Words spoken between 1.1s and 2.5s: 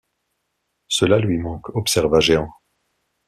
lui manque, observa Jehan.